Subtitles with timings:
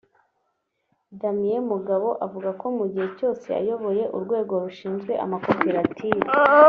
[1.19, 6.27] Damien Mugabo avuga ko mu gihe cyose yayoboye Urwego Rushinzwe Amakoperative